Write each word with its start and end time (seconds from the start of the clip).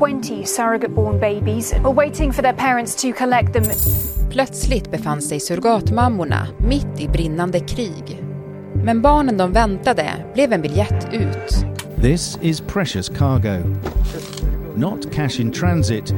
20 0.00 0.46
surrogate 0.46 0.94
born 0.94 1.20
babies 1.20 1.74
were 1.84 1.92
waiting 1.92 2.32
for 2.32 2.42
their 2.42 2.54
parents 2.54 2.94
to 3.02 3.12
collect 3.12 3.52
them. 3.52 3.64
Plötsligt 4.30 4.90
befann 4.90 5.22
sig 5.22 5.40
surrogatmammorna 5.40 6.46
mitt 6.58 7.00
i 7.00 7.08
brinnande 7.08 7.60
krig. 7.60 8.22
Men 8.84 9.02
barnen 9.02 9.36
de 9.36 9.52
väntade 9.52 10.10
blev 10.34 10.52
en 10.52 10.62
biljett 10.62 11.08
ut. 11.12 11.64
This 12.02 12.38
is 12.42 12.60
precious 12.60 13.08
cargo. 13.08 13.76
Not 14.76 15.12
cash 15.12 15.40
in 15.40 15.52
transit, 15.52 16.14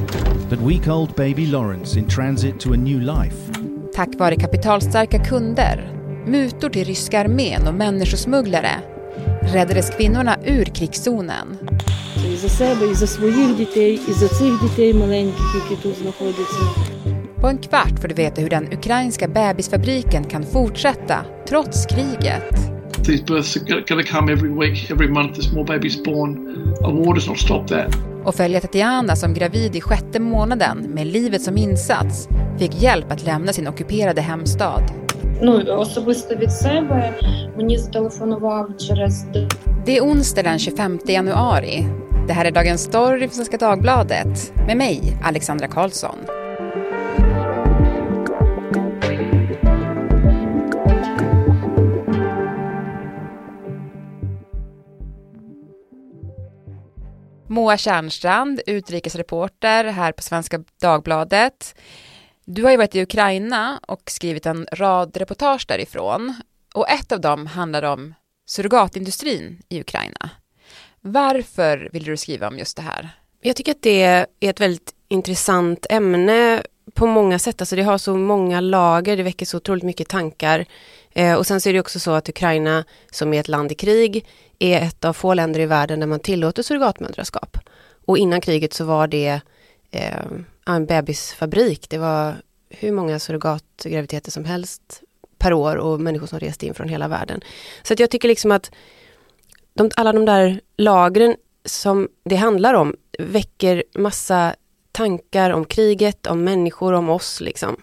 but 0.49 0.59
week-old 0.59 1.15
baby 1.15 1.47
Lawrence 1.47 1.99
in 1.99 2.07
transit 2.07 2.59
to 2.59 2.73
a 2.73 2.77
new 2.77 2.99
life. 2.99 3.53
Tack 3.95 4.15
vare 4.15 4.35
kapitalstarka 4.35 5.19
kunder, 5.19 5.89
mutor 6.27 6.69
till 6.69 6.85
ryska 6.85 7.19
armén 7.19 7.67
och 7.67 7.73
människosmugglare 7.73 8.79
räddades 9.41 9.89
kvinnorna 9.89 10.37
ur 10.45 10.65
krigszonen 10.65 11.57
І 12.42 12.42
за 12.42 12.48
себе, 12.48 12.90
і 12.90 12.94
за 12.94 13.06
своїх 13.06 13.56
дітей, 13.56 14.00
і 14.08 14.12
за 14.12 14.28
цих 14.28 14.60
дітей 14.62 14.94
маленьких, 14.94 15.54
які 15.54 15.82
тут 15.82 15.94
знаходяться. 16.02 16.60
På 17.40 17.48
en 17.48 17.58
kvart 17.58 18.00
får 18.00 18.08
du 18.08 18.14
veta 18.14 18.40
hur 18.40 18.48
den 18.48 18.68
ukrainska 18.78 19.28
bebisfabriken 19.28 20.24
kan 20.24 20.42
fortsätta 20.42 21.24
trots 21.48 21.86
kriget. 21.86 22.42
These 23.04 23.22
births 23.22 23.56
are 23.56 23.84
going 23.88 24.04
to 24.04 24.12
come 24.12 24.32
every 24.32 24.50
week, 24.50 24.90
every 24.90 25.08
month. 25.08 25.36
There's 25.36 25.54
more 25.54 25.64
babies 25.64 26.02
born. 26.02 26.30
A 26.84 26.90
war 26.90 27.14
does 27.14 27.28
not 27.28 27.38
stop 27.38 27.68
that. 27.68 27.96
Och 28.24 28.34
följa 28.34 28.60
Tatiana 28.60 29.16
som 29.16 29.34
gravid 29.34 29.76
i 29.76 29.80
sjätte 29.80 30.20
månaden 30.20 30.78
med 30.78 31.06
livet 31.06 31.42
som 31.42 31.56
insats 31.56 32.28
fick 32.58 32.82
hjälp 32.82 33.12
att 33.12 33.24
lämna 33.26 33.52
sin 33.52 33.68
ockuperade 33.68 34.20
hemstad. 34.20 34.82
Ну, 35.42 35.72
особисто 35.72 36.34
від 36.34 36.52
себе 36.52 37.14
мені 37.56 37.78
зателефонував 37.78 38.76
через 38.78 39.24
Det 39.86 39.96
är 39.96 40.02
onsdag 40.02 40.42
den 40.42 40.58
25 40.58 40.98
januari. 41.06 41.86
det 42.27 42.33
här 42.33 42.45
är 42.45 42.51
Dagens 42.51 42.83
Story 42.83 43.19
från 43.19 43.29
Svenska 43.29 43.57
Dagbladet 43.57 44.53
med 44.67 44.77
mig, 44.77 45.17
Alexandra 45.23 45.67
Karlsson. 45.67 46.17
Moa 57.47 57.77
Kärnstrand, 57.77 58.61
utrikesreporter 58.67 59.83
här 59.83 60.11
på 60.11 60.21
Svenska 60.21 60.63
Dagbladet. 60.81 61.75
Du 62.45 62.63
har 62.63 62.71
ju 62.71 62.77
varit 62.77 62.95
i 62.95 63.01
Ukraina 63.01 63.79
och 63.87 64.11
skrivit 64.11 64.45
en 64.45 64.67
rad 64.71 65.17
reportage 65.17 65.65
därifrån. 65.67 66.35
Och 66.73 66.89
ett 66.89 67.11
av 67.11 67.21
dem 67.21 67.47
handlar 67.47 67.83
om 67.83 68.13
surrogatindustrin 68.45 69.61
i 69.69 69.81
Ukraina. 69.81 70.29
Varför 71.05 71.89
vill 71.93 72.03
du 72.03 72.17
skriva 72.17 72.47
om 72.47 72.59
just 72.59 72.77
det 72.77 72.81
här? 72.81 73.09
Jag 73.41 73.55
tycker 73.55 73.71
att 73.71 73.81
det 73.81 74.01
är 74.03 74.27
ett 74.39 74.61
väldigt 74.61 74.93
intressant 75.07 75.85
ämne 75.89 76.63
på 76.93 77.05
många 77.05 77.39
sätt. 77.39 77.61
Alltså 77.61 77.75
det 77.75 77.81
har 77.81 77.97
så 77.97 78.17
många 78.17 78.61
lager, 78.61 79.17
det 79.17 79.23
väcker 79.23 79.45
så 79.45 79.57
otroligt 79.57 79.83
mycket 79.83 80.09
tankar. 80.09 80.65
Eh, 81.11 81.35
och 81.35 81.47
sen 81.47 81.61
så 81.61 81.69
är 81.69 81.73
det 81.73 81.79
också 81.79 81.99
så 81.99 82.11
att 82.11 82.29
Ukraina, 82.29 82.85
som 83.11 83.33
är 83.33 83.39
ett 83.39 83.47
land 83.47 83.71
i 83.71 83.75
krig, 83.75 84.25
är 84.59 84.81
ett 84.81 85.05
av 85.05 85.13
få 85.13 85.33
länder 85.33 85.59
i 85.59 85.65
världen 85.65 85.99
där 85.99 86.07
man 86.07 86.19
tillåter 86.19 86.63
surrogatmödraskap. 86.63 87.57
Och 88.05 88.17
innan 88.17 88.41
kriget 88.41 88.73
så 88.73 88.85
var 88.85 89.07
det 89.07 89.41
eh, 89.91 90.19
en 90.65 90.85
bebisfabrik. 90.85 91.89
Det 91.89 91.97
var 91.97 92.35
hur 92.69 92.91
många 92.91 93.19
surrogatgraviditeter 93.19 94.31
som 94.31 94.45
helst 94.45 95.03
per 95.37 95.53
år 95.53 95.75
och 95.75 96.01
människor 96.01 96.27
som 96.27 96.39
reste 96.39 96.65
in 96.65 96.73
från 96.73 96.89
hela 96.89 97.07
världen. 97.07 97.41
Så 97.83 97.93
att 97.93 97.99
jag 97.99 98.09
tycker 98.09 98.27
liksom 98.27 98.51
att 98.51 98.71
de, 99.73 99.91
alla 99.95 100.13
de 100.13 100.25
där 100.25 100.61
lagren 100.77 101.35
som 101.65 102.09
det 102.25 102.35
handlar 102.35 102.73
om 102.73 102.95
väcker 103.19 103.83
massa 103.95 104.55
tankar 104.91 105.49
om 105.49 105.65
kriget, 105.65 106.27
om 106.27 106.43
människor, 106.43 106.93
om 106.93 107.09
oss 107.09 107.41
liksom. 107.41 107.75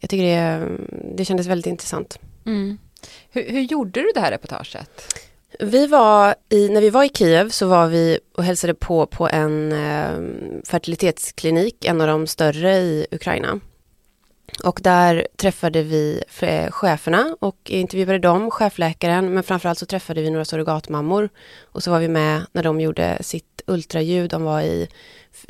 Jag 0.00 0.10
tycker 0.10 0.24
det, 0.24 0.68
det 1.16 1.24
kändes 1.24 1.46
väldigt 1.46 1.66
intressant. 1.66 2.18
Mm. 2.46 2.78
Hur, 3.30 3.50
hur 3.50 3.60
gjorde 3.60 4.00
du 4.00 4.10
det 4.14 4.20
här 4.20 4.30
reportaget? 4.30 5.24
Vi 5.60 5.86
var 5.86 6.34
i, 6.48 6.68
när 6.68 6.80
vi 6.80 6.90
var 6.90 7.04
i 7.04 7.08
Kiev 7.08 7.48
så 7.48 7.66
var 7.66 7.86
vi 7.86 8.18
och 8.36 8.44
hälsade 8.44 8.74
på 8.74 9.06
på 9.06 9.28
en 9.28 9.72
eh, 9.72 10.18
fertilitetsklinik, 10.64 11.84
en 11.84 12.00
av 12.00 12.06
de 12.06 12.26
större 12.26 12.76
i 12.76 13.06
Ukraina. 13.10 13.60
Och 14.64 14.80
där 14.82 15.26
träffade 15.36 15.82
vi 15.82 16.22
eh, 16.40 16.70
cheferna 16.70 17.36
och 17.40 17.70
intervjuade 17.70 18.18
dem, 18.18 18.50
chefläkaren, 18.50 19.34
men 19.34 19.42
framförallt 19.42 19.78
så 19.78 19.86
träffade 19.86 20.22
vi 20.22 20.30
några 20.30 20.44
surrogatmammor. 20.44 21.28
Och 21.62 21.82
så 21.82 21.90
var 21.90 21.98
vi 21.98 22.08
med 22.08 22.46
när 22.52 22.62
de 22.62 22.80
gjorde 22.80 23.18
sitt 23.20 23.62
ultraljud, 23.66 24.30
de 24.30 24.42
var 24.42 24.60
i 24.60 24.88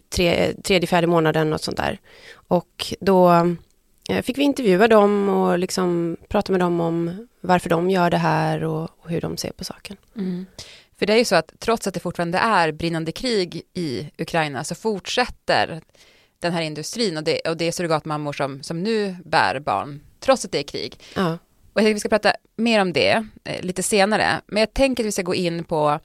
tre, 0.08 0.52
tredje, 0.64 0.86
fjärde 0.86 1.06
månaden 1.06 1.50
något 1.50 1.62
sånt 1.62 1.76
där. 1.76 2.00
Och 2.48 2.94
då 3.00 3.30
eh, 4.10 4.22
fick 4.22 4.38
vi 4.38 4.42
intervjua 4.42 4.88
dem 4.88 5.28
och 5.28 5.58
liksom 5.58 6.16
prata 6.28 6.52
med 6.52 6.60
dem 6.60 6.80
om 6.80 7.28
varför 7.40 7.70
de 7.70 7.90
gör 7.90 8.10
det 8.10 8.18
här 8.18 8.64
och, 8.64 8.90
och 9.00 9.10
hur 9.10 9.20
de 9.20 9.36
ser 9.36 9.52
på 9.52 9.64
saken. 9.64 9.96
Mm. 10.16 10.46
För 10.98 11.06
det 11.06 11.12
är 11.12 11.18
ju 11.18 11.24
så 11.24 11.36
att 11.36 11.52
trots 11.58 11.86
att 11.86 11.94
det 11.94 12.00
fortfarande 12.00 12.38
är 12.38 12.72
brinnande 12.72 13.12
krig 13.12 13.62
i 13.74 14.10
Ukraina 14.18 14.64
så 14.64 14.74
fortsätter 14.74 15.80
den 16.38 16.52
här 16.52 16.62
industrin 16.62 17.16
och 17.16 17.24
det, 17.24 17.40
och 17.40 17.56
det 17.56 17.64
är 17.64 17.72
surrogatmammor 17.72 18.32
som, 18.32 18.62
som 18.62 18.82
nu 18.82 19.16
bär 19.24 19.60
barn 19.60 20.00
trots 20.20 20.44
att 20.44 20.52
det 20.52 20.58
är 20.58 20.62
krig. 20.62 21.00
Ja. 21.16 21.38
Och 21.72 21.80
jag 21.80 21.84
tänker 21.84 21.90
att 21.90 21.96
vi 21.96 22.00
ska 22.00 22.08
prata 22.08 22.32
mer 22.56 22.80
om 22.80 22.92
det 22.92 23.26
eh, 23.44 23.62
lite 23.62 23.82
senare. 23.82 24.40
Men 24.46 24.60
jag 24.60 24.74
tänker 24.74 25.02
att 25.02 25.06
vi 25.06 25.12
ska 25.12 25.22
gå 25.22 25.34
in 25.34 25.64
på 25.64 26.00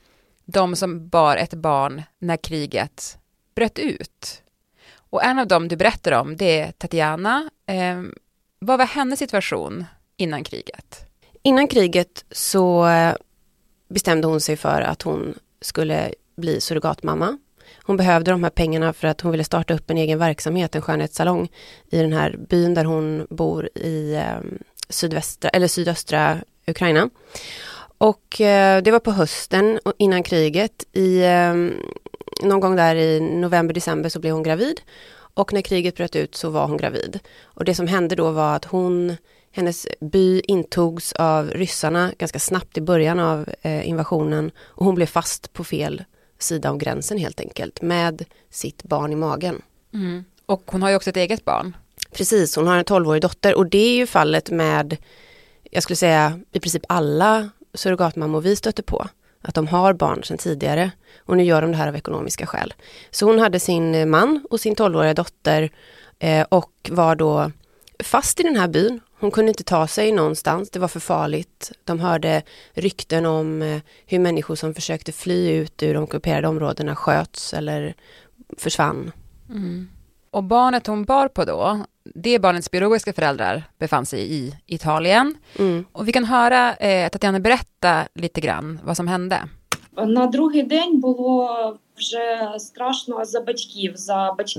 de 0.45 0.75
som 0.75 1.09
bar 1.09 1.37
ett 1.37 1.53
barn 1.53 2.03
när 2.19 2.37
kriget 2.37 3.17
bröt 3.55 3.79
ut. 3.79 4.41
Och 4.95 5.23
en 5.23 5.39
av 5.39 5.47
dem 5.47 5.67
du 5.67 5.75
berättar 5.75 6.11
om 6.11 6.37
det 6.37 6.59
är 6.59 6.71
Tatiana. 6.71 7.49
Eh, 7.65 8.01
vad 8.59 8.77
var 8.77 8.85
hennes 8.85 9.19
situation 9.19 9.85
innan 10.17 10.43
kriget? 10.43 11.05
Innan 11.43 11.67
kriget 11.67 12.25
så 12.31 12.87
bestämde 13.87 14.27
hon 14.27 14.41
sig 14.41 14.57
för 14.57 14.81
att 14.81 15.01
hon 15.01 15.33
skulle 15.61 16.13
bli 16.35 16.61
surrogatmamma. 16.61 17.37
Hon 17.83 17.97
behövde 17.97 18.31
de 18.31 18.43
här 18.43 18.51
pengarna 18.51 18.93
för 18.93 19.07
att 19.07 19.21
hon 19.21 19.31
ville 19.31 19.43
starta 19.43 19.73
upp 19.73 19.89
en 19.89 19.97
egen 19.97 20.19
verksamhet, 20.19 20.75
en 20.75 20.81
skönhetssalong 20.81 21.51
i 21.89 21.97
den 21.97 22.13
här 22.13 22.35
byn 22.49 22.73
där 22.73 22.85
hon 22.85 23.27
bor 23.29 23.69
i 23.75 24.15
eh, 24.15 24.59
sydvästra, 24.89 25.49
eller 25.49 25.67
sydöstra 25.67 26.37
Ukraina. 26.67 27.09
Och 27.97 28.41
eh, 28.41 28.81
det 28.81 28.91
var 28.91 28.99
på 28.99 29.11
hösten 29.11 29.79
innan 29.97 30.23
kriget. 30.23 30.85
I, 30.91 31.23
eh, 31.23 31.53
någon 32.41 32.59
gång 32.59 32.75
där 32.75 32.95
i 32.95 33.19
november, 33.19 33.73
december 33.73 34.09
så 34.09 34.19
blev 34.19 34.33
hon 34.33 34.43
gravid. 34.43 34.81
Och 35.35 35.53
när 35.53 35.61
kriget 35.61 35.95
bröt 35.95 36.15
ut 36.15 36.35
så 36.35 36.49
var 36.49 36.67
hon 36.67 36.77
gravid. 36.77 37.19
Och 37.43 37.65
det 37.65 37.75
som 37.75 37.87
hände 37.87 38.15
då 38.15 38.31
var 38.31 38.55
att 38.55 38.65
hon, 38.65 39.17
hennes 39.51 39.87
by 40.01 40.41
intogs 40.47 41.13
av 41.13 41.49
ryssarna 41.49 42.11
ganska 42.17 42.39
snabbt 42.39 42.77
i 42.77 42.81
början 42.81 43.19
av 43.19 43.49
eh, 43.61 43.89
invasionen. 43.89 44.51
Och 44.57 44.85
hon 44.85 44.95
blev 44.95 45.05
fast 45.05 45.53
på 45.53 45.63
fel 45.63 46.03
sida 46.43 46.69
av 46.69 46.77
gränsen 46.77 47.17
helt 47.17 47.39
enkelt 47.39 47.81
med 47.81 48.25
sitt 48.49 48.83
barn 48.83 49.11
i 49.11 49.15
magen. 49.15 49.61
Mm. 49.93 50.25
Och 50.45 50.63
hon 50.65 50.81
har 50.81 50.89
ju 50.89 50.95
också 50.95 51.09
ett 51.09 51.17
eget 51.17 51.45
barn. 51.45 51.77
Precis, 52.11 52.55
hon 52.55 52.67
har 52.67 52.77
en 52.77 52.85
12-årig 52.85 53.21
dotter 53.21 53.55
och 53.55 53.69
det 53.69 53.77
är 53.77 53.95
ju 53.95 54.07
fallet 54.07 54.51
med, 54.51 54.97
jag 55.63 55.83
skulle 55.83 55.97
säga 55.97 56.39
i 56.51 56.59
princip 56.59 56.83
alla 56.89 57.49
surrogatmammor 57.73 58.41
vi 58.41 58.55
stöter 58.55 58.83
på. 58.83 59.07
Att 59.41 59.55
de 59.55 59.67
har 59.67 59.93
barn 59.93 60.23
sedan 60.23 60.37
tidigare 60.37 60.91
och 61.19 61.37
nu 61.37 61.43
gör 61.43 61.61
de 61.61 61.71
det 61.71 61.77
här 61.77 61.87
av 61.87 61.95
ekonomiska 61.95 62.45
skäl. 62.45 62.73
Så 63.11 63.25
hon 63.25 63.39
hade 63.39 63.59
sin 63.59 64.09
man 64.09 64.45
och 64.49 64.59
sin 64.59 64.75
12-åriga 64.75 65.13
dotter 65.13 65.69
eh, 66.19 66.45
och 66.49 66.89
var 66.91 67.15
då 67.15 67.51
fast 68.03 68.39
i 68.39 68.43
den 68.43 68.55
här 68.55 68.67
byn. 68.67 68.99
Hon 69.23 69.31
kunde 69.31 69.49
inte 69.49 69.63
ta 69.63 69.87
sig 69.87 70.11
någonstans, 70.11 70.69
det 70.69 70.79
var 70.79 70.87
för 70.87 70.99
farligt. 70.99 71.71
De 71.83 71.99
hörde 71.99 72.41
rykten 72.73 73.25
om 73.25 73.61
eh, 73.61 73.81
hur 74.05 74.19
människor 74.19 74.55
som 74.55 74.73
försökte 74.73 75.11
fly 75.11 75.51
ut 75.51 75.83
ur 75.83 75.93
de 75.93 76.03
ockuperade 76.03 76.47
områdena 76.47 76.95
sköts 76.95 77.53
eller 77.53 77.93
försvann. 78.57 79.11
Mm. 79.49 79.89
Och 80.31 80.43
barnet 80.43 80.87
hon 80.87 81.05
bar 81.05 81.27
på 81.27 81.45
då, 81.45 81.85
det 82.15 82.39
barnets 82.39 82.71
biologiska 82.71 83.13
föräldrar 83.13 83.63
befann 83.77 84.05
sig 84.05 84.33
i 84.33 84.55
Italien. 84.65 85.35
Mm. 85.59 85.85
Och 85.91 86.07
vi 86.07 86.11
kan 86.11 86.25
höra 86.25 86.75
eh, 86.75 87.09
Tatiana 87.09 87.39
berätta 87.39 88.07
lite 88.15 88.41
grann 88.41 88.79
vad 88.83 88.97
som 88.97 89.07
hände. 89.07 89.49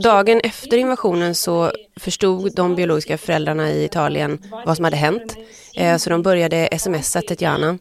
Dagen 0.03 0.41
efter 0.41 0.77
invasionen 0.77 1.35
så 1.35 1.71
förstod 1.97 2.55
de 2.55 2.75
biologiska 2.75 3.19
föräldrarna 3.19 3.71
i 3.71 3.85
Italien 3.85 4.39
vad 4.67 4.77
som 4.77 4.85
hade 4.85 4.97
hänt. 4.97 5.37
Eh, 5.77 5.97
så 5.97 6.11
de 6.11 6.23
började 6.23 6.69
smsa 6.79 7.23
Tetjana. 7.23 7.79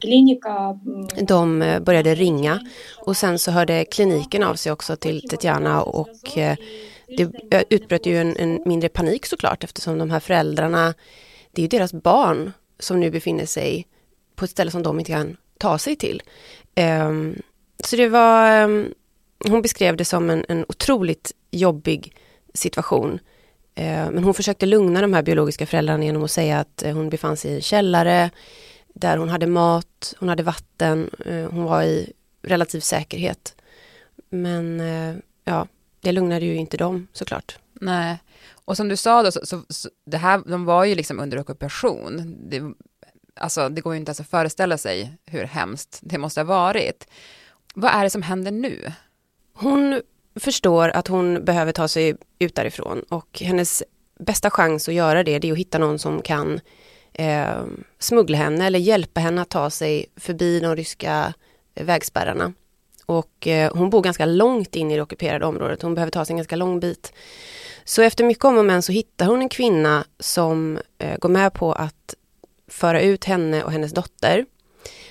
De 1.28 1.62
eh, 1.62 1.80
började 1.80 2.16
ringa 2.16 2.60
och 3.06 3.18
sen 3.18 3.40
så 3.40 3.52
hörde 3.52 3.86
kliniken 3.86 4.44
av 4.44 4.56
sig 4.56 4.72
också 4.72 4.96
till 4.96 5.30
Tetjana 5.30 5.84
och 5.84 6.38
eh, 6.38 6.58
det 7.18 7.64
utbröt 7.70 8.06
ju 8.06 8.18
en, 8.18 8.38
en 8.38 8.64
mindre 8.66 8.90
panik 8.90 9.26
såklart 9.26 9.64
eftersom 9.64 9.98
de 9.98 10.12
här 10.12 10.20
föräldrarna, 10.20 10.94
det 11.52 11.62
är 11.62 11.64
ju 11.64 11.68
deras 11.68 11.94
barn 11.94 12.52
som 12.80 13.00
nu 13.00 13.12
befinner 13.12 13.46
sig 13.46 13.88
på 14.36 14.46
ett 14.46 14.52
ställe 14.52 14.72
som 14.72 14.84
de 14.84 15.00
inte 15.00 15.12
kan 15.12 15.38
ta 15.58 15.78
sig 15.78 15.96
till. 15.96 16.22
Ehm, 16.76 17.42
Så 17.84 17.96
det 17.96 18.08
var 18.10 18.48
ehm, 18.52 18.94
hon 19.50 19.62
beskrev 19.62 19.98
det 19.98 20.06
som 20.06 20.30
en, 20.30 20.46
en 20.50 20.66
otroligt 20.70 21.32
jobbig 21.52 22.16
situation. 22.54 23.20
Eh, 23.76 24.12
men 24.12 24.24
hon 24.24 24.34
försökte 24.34 24.66
lugna 24.66 25.02
de 25.02 25.14
här 25.14 25.22
biologiska 25.24 25.66
föräldrarna 25.66 26.04
genom 26.04 26.24
att 26.24 26.32
säga 26.32 26.60
att 26.60 26.84
eh, 26.84 26.94
hon 26.96 27.10
befann 27.10 27.38
sig 27.38 27.52
i 27.52 27.56
en 27.56 27.62
källare 27.62 28.30
där 28.94 29.18
hon 29.18 29.30
hade 29.30 29.48
mat, 29.48 30.14
hon 30.20 30.30
hade 30.30 30.44
vatten, 30.44 31.10
eh, 31.26 31.50
hon 31.52 31.64
var 31.64 31.84
i 31.84 32.14
relativ 32.42 32.80
säkerhet. 32.80 33.56
Men 34.30 34.80
eh, 34.80 35.16
ja, 35.46 35.68
det 36.02 36.12
lugnade 36.12 36.46
ju 36.46 36.56
inte 36.56 36.78
dem 36.78 37.08
såklart. 37.14 37.58
Nej, 37.74 38.18
och 38.66 38.78
som 38.78 38.90
du 38.90 38.96
sa 38.98 39.24
då, 39.24 39.32
så, 39.32 39.46
så, 39.46 39.62
så 39.70 39.90
det 40.06 40.18
här, 40.18 40.42
de 40.46 40.66
var 40.66 40.86
ju 40.86 40.96
liksom 40.96 41.20
under 41.20 41.40
ockupation. 41.40 42.36
Det, 42.50 42.74
alltså 43.36 43.70
det 43.70 43.82
går 43.82 43.94
ju 43.94 44.00
inte 44.00 44.10
ens 44.10 44.20
att 44.20 44.30
föreställa 44.30 44.78
sig 44.78 45.18
hur 45.26 45.44
hemskt 45.44 46.00
det 46.02 46.18
måste 46.18 46.40
ha 46.40 46.46
varit. 46.46 47.08
Vad 47.74 47.92
är 47.92 48.04
det 48.04 48.10
som 48.10 48.22
händer 48.22 48.52
nu? 48.52 48.92
Hon 49.54 50.02
förstår 50.36 50.90
att 50.90 51.08
hon 51.08 51.46
behöver 51.46 51.72
ta 51.72 51.88
sig 51.88 52.16
ut 52.40 52.56
därifrån 52.56 53.04
och 53.10 53.42
hennes 53.42 53.84
bästa 54.20 54.50
chans 54.50 54.88
att 54.88 54.94
göra 54.94 55.24
det, 55.24 55.40
det 55.40 55.48
är 55.48 55.52
att 55.52 55.58
hitta 55.58 55.78
någon 55.78 56.00
som 56.00 56.22
kan 56.22 56.60
eh, 57.14 57.64
smuggla 58.00 58.38
henne 58.38 58.68
eller 58.68 58.80
hjälpa 58.80 59.22
henne 59.22 59.42
att 59.42 59.50
ta 59.50 59.70
sig 59.70 60.06
förbi 60.16 60.60
de 60.60 60.76
ryska 60.76 61.34
vägspärrarna. 61.76 62.54
Och 63.06 63.48
eh, 63.48 63.76
hon 63.76 63.90
bor 63.90 64.02
ganska 64.02 64.26
långt 64.26 64.76
in 64.76 64.92
i 64.92 64.96
det 64.96 65.02
ockuperade 65.02 65.46
området, 65.46 65.82
hon 65.82 65.96
behöver 65.96 66.12
ta 66.12 66.26
sig 66.26 66.34
en 66.34 66.38
ganska 66.38 66.56
lång 66.56 66.80
bit. 66.80 67.14
Så 67.84 68.02
efter 68.02 68.24
mycket 68.24 68.46
om 68.46 68.58
och 68.58 68.66
men 68.66 68.82
så 68.82 68.92
hittar 68.92 69.26
hon 69.26 69.42
en 69.42 69.50
kvinna 69.50 70.06
som 70.20 70.80
eh, 70.98 71.18
går 71.18 71.30
med 71.30 71.54
på 71.54 71.74
att 71.74 72.16
föra 72.74 73.02
ut 73.02 73.26
henne 73.26 73.64
och 73.64 73.72
hennes 73.72 73.94
dotter. 73.94 74.46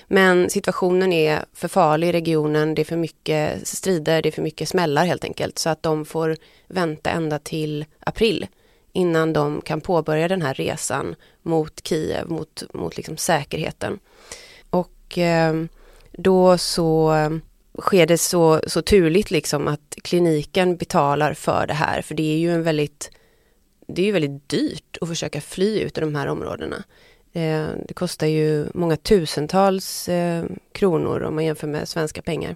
Men 0.07 0.49
situationen 0.49 1.13
är 1.13 1.45
för 1.53 1.67
farlig 1.67 2.09
i 2.09 2.11
regionen, 2.11 2.75
det 2.75 2.81
är 2.81 2.85
för 2.85 2.97
mycket 2.97 3.67
strider, 3.67 4.21
det 4.21 4.29
är 4.29 4.31
för 4.31 4.41
mycket 4.41 4.69
smällar 4.69 5.05
helt 5.05 5.23
enkelt. 5.23 5.59
Så 5.59 5.69
att 5.69 5.83
de 5.83 6.05
får 6.05 6.37
vänta 6.67 7.09
ända 7.09 7.39
till 7.39 7.85
april 7.99 8.47
innan 8.91 9.33
de 9.33 9.61
kan 9.61 9.81
påbörja 9.81 10.27
den 10.27 10.41
här 10.41 10.53
resan 10.53 11.15
mot 11.41 11.87
Kiev, 11.87 12.29
mot, 12.29 12.63
mot 12.73 12.97
liksom 12.97 13.17
säkerheten. 13.17 13.99
Och 14.69 15.17
eh, 15.17 15.53
då 16.11 16.57
så 16.57 17.09
ehm, 17.09 17.41
sker 17.81 18.05
det 18.05 18.17
så, 18.17 18.61
så 18.67 18.81
turligt 18.81 19.31
liksom 19.31 19.67
att 19.67 19.95
kliniken 20.03 20.77
betalar 20.77 21.33
för 21.33 21.67
det 21.67 21.73
här, 21.73 22.01
för 22.01 22.15
det 22.15 22.33
är 22.33 22.37
ju 22.37 22.53
en 22.53 22.63
väldigt 22.63 23.11
det 23.87 24.01
är 24.01 24.05
ju 24.05 24.11
väldigt 24.11 24.49
dyrt 24.49 24.97
att 25.01 25.07
försöka 25.07 25.41
fly 25.41 25.79
ut 25.79 25.97
ur 25.97 26.01
de 26.01 26.15
här 26.15 26.27
områdena. 26.27 26.83
Eh, 27.33 27.67
det 27.87 27.93
kostar 27.93 28.27
ju 28.27 28.67
många 28.73 28.95
tusentals 28.95 30.09
eh, 30.09 30.43
kronor 30.71 31.23
om 31.23 31.35
man 31.35 31.45
jämför 31.45 31.67
med 31.67 31.89
svenska 31.89 32.21
pengar. 32.21 32.55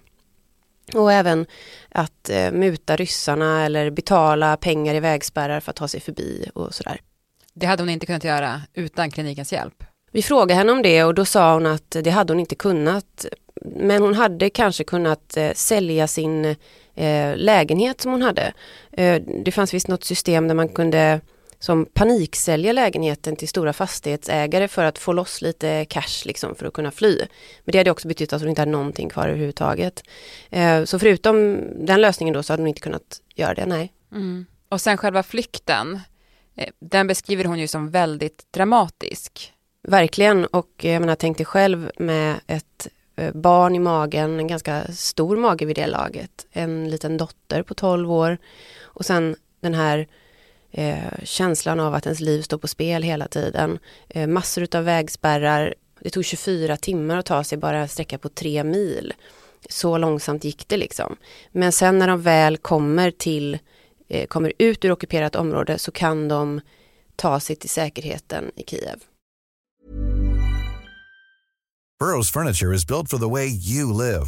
Och 0.95 1.11
även 1.11 1.45
att 1.89 2.29
eh, 2.29 2.51
muta 2.51 2.95
ryssarna 2.95 3.65
eller 3.65 3.89
betala 3.89 4.57
pengar 4.57 4.95
i 4.95 4.99
vägspärrar 4.99 5.59
för 5.59 5.69
att 5.69 5.75
ta 5.75 5.87
sig 5.87 5.99
förbi 5.99 6.49
och 6.53 6.73
sådär. 6.73 7.01
Det 7.53 7.65
hade 7.65 7.83
hon 7.83 7.89
inte 7.89 8.05
kunnat 8.05 8.23
göra 8.23 8.61
utan 8.73 9.11
klinikens 9.11 9.53
hjälp. 9.53 9.83
Vi 10.11 10.21
frågade 10.21 10.53
henne 10.53 10.71
om 10.71 10.81
det 10.81 11.03
och 11.03 11.13
då 11.13 11.25
sa 11.25 11.53
hon 11.53 11.65
att 11.65 11.97
det 12.03 12.09
hade 12.09 12.33
hon 12.33 12.39
inte 12.39 12.55
kunnat. 12.55 13.25
Men 13.61 14.01
hon 14.01 14.13
hade 14.13 14.49
kanske 14.49 14.83
kunnat 14.83 15.37
sälja 15.53 16.07
sin 16.07 16.55
lägenhet 17.35 18.01
som 18.01 18.11
hon 18.11 18.21
hade. 18.21 18.53
Det 19.43 19.51
fanns 19.51 19.73
visst 19.73 19.87
något 19.87 20.03
system 20.03 20.47
där 20.47 20.55
man 20.55 20.69
kunde 20.69 21.21
som 21.59 21.85
paniksälja 21.93 22.71
lägenheten 22.71 23.35
till 23.35 23.47
stora 23.47 23.73
fastighetsägare 23.73 24.67
för 24.67 24.83
att 24.83 24.97
få 24.97 25.13
loss 25.13 25.41
lite 25.41 25.85
cash 25.85 26.25
liksom 26.25 26.55
för 26.55 26.65
att 26.65 26.73
kunna 26.73 26.91
fly. 26.91 27.17
Men 27.65 27.71
det 27.71 27.77
hade 27.77 27.91
också 27.91 28.07
betytt 28.07 28.33
att 28.33 28.41
hon 28.41 28.49
inte 28.49 28.61
hade 28.61 28.71
någonting 28.71 29.09
kvar 29.09 29.27
överhuvudtaget. 29.27 30.03
Eh, 30.49 30.83
så 30.83 30.99
förutom 30.99 31.59
den 31.85 32.01
lösningen 32.01 32.33
då 32.33 32.43
så 32.43 32.53
hade 32.53 32.63
hon 32.63 32.67
inte 32.67 32.81
kunnat 32.81 33.21
göra 33.35 33.53
det, 33.53 33.65
nej. 33.65 33.93
Mm. 34.11 34.45
Och 34.69 34.81
sen 34.81 34.97
själva 34.97 35.23
flykten, 35.23 35.99
eh, 36.55 36.69
den 36.79 37.07
beskriver 37.07 37.45
hon 37.45 37.59
ju 37.59 37.67
som 37.67 37.89
väldigt 37.89 38.45
dramatisk. 38.51 39.53
Verkligen, 39.83 40.45
och 40.45 40.71
jag 40.77 40.99
menar 40.99 41.15
tänk 41.15 41.37
dig 41.37 41.45
själv 41.45 41.91
med 41.97 42.35
ett 42.47 42.87
eh, 43.15 43.33
barn 43.33 43.75
i 43.75 43.79
magen, 43.79 44.39
en 44.39 44.47
ganska 44.47 44.83
stor 44.93 45.37
mage 45.37 45.65
vid 45.65 45.75
det 45.75 45.87
laget, 45.87 46.45
en 46.51 46.89
liten 46.89 47.17
dotter 47.17 47.63
på 47.63 47.73
12 47.73 48.11
år 48.11 48.37
och 48.83 49.05
sen 49.05 49.35
den 49.61 49.73
här 49.73 50.07
eh, 50.77 51.23
känslan 51.23 51.79
av 51.79 51.93
att 51.93 52.05
ens 52.05 52.19
liv 52.19 52.41
står 52.41 52.57
på 52.57 52.67
spel 52.67 53.03
hela 53.03 53.27
tiden. 53.27 53.79
Eh, 54.09 54.27
massor 54.27 54.75
av 54.75 54.83
vägspärrar. 54.83 55.73
Det 55.99 56.09
tog 56.09 56.25
24 56.25 56.77
timmar 56.77 57.17
att 57.17 57.25
ta 57.25 57.43
sig 57.43 57.57
bara 57.57 57.77
en 57.77 57.87
sträcka 57.87 58.17
på 58.17 58.29
tre 58.29 58.63
mil. 58.63 59.13
Så 59.69 59.97
långsamt 59.97 60.43
gick 60.43 60.67
det 60.67 60.77
liksom. 60.77 61.15
Men 61.51 61.71
sen 61.71 61.99
när 61.99 62.07
de 62.07 62.21
väl 62.21 62.57
kommer 62.57 63.11
till, 63.11 63.59
eh, 64.07 64.27
kommer 64.27 64.53
ut 64.59 64.85
ur 64.85 64.91
ockuperat 64.91 65.35
område 65.35 65.79
så 65.79 65.91
kan 65.91 66.27
de 66.27 66.61
ta 67.15 67.39
sig 67.39 67.55
till 67.55 67.69
säkerheten 67.69 68.51
i 68.55 68.63
Kiev. 68.63 68.99
Burrows 71.99 72.31
furniture 72.31 72.75
is 72.75 72.87
built 72.87 73.09
for 73.09 73.17
the 73.17 73.29
way 73.29 73.47
you 73.47 73.93
live. 73.93 74.27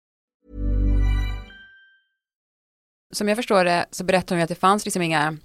som 3.12 3.28
jag 3.28 3.36
förstår 3.36 3.64
det 3.64 3.86
så 3.90 4.04
berättar 4.04 4.34
hon 4.34 4.38
ju 4.38 4.42
att 4.42 4.48
det 4.48 4.54
fanns 4.54 4.84
liksom 4.84 5.02
inga 5.02 5.36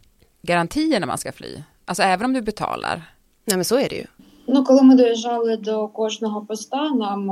garantier 0.41 0.99
när 0.99 1.07
man 1.07 1.17
ska 1.17 1.31
fly. 1.31 1.63
Alltså 1.85 2.03
även 2.03 2.25
om 2.25 2.33
du 2.33 2.41
betalar. 2.41 3.15
Nej 3.45 3.57
men 3.57 3.65
så 3.65 3.79
är 3.79 3.89
det 3.89 3.95
ju. 3.95 4.05
Ну, 4.47 4.63
коли 4.63 4.81
ми 4.81 4.95
доїжджали 4.95 5.57
до 5.57 5.87
кожного 5.87 6.45
поста, 6.45 6.89
нам 6.89 7.25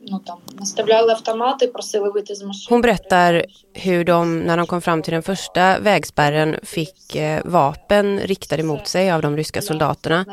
ну, 0.00 0.18
там, 0.18 0.38
наставляли 0.52 1.12
автомати, 1.12 1.66
просили 1.66 2.10
вийти 2.10 2.34
з 2.34 2.42
машини. 2.42 2.74
Hon 2.74 2.80
berättar 2.80 3.44
hur 3.72 4.04
de, 4.04 4.40
när 4.40 4.56
de 4.56 4.66
kom 4.66 4.80
fram 4.80 5.02
till 5.02 5.12
den 5.12 5.22
första 5.22 5.78
vägspärren, 5.78 6.56
fick 6.62 7.16
eh, 7.16 7.42
vapen 7.44 8.18
riktade 8.18 8.62
mot 8.62 8.88
sig 8.88 9.10
av 9.10 9.22
de 9.22 9.36
ryska 9.36 9.62
soldaterna. 9.62 10.24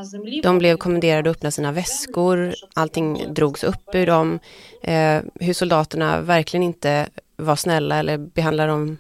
De 0.44 0.58
blev 0.58 0.78
kommenderade 0.78 1.30
att 1.30 1.36
öppna 1.36 1.52
sina 1.52 1.72
väskor, 1.72 2.54
allting 2.74 3.34
drogs 3.34 3.64
upp 3.64 3.96
ur 3.96 4.08
dem. 4.08 4.40
Eh, 4.82 5.22
hur 5.40 5.54
soldaterna 5.54 6.22
verkligen 6.22 6.64
inte 6.64 7.08
var 7.41 7.57
snälla 7.57 7.99
eller 7.99 8.19
behandla 8.19 8.67
dem 8.67 8.99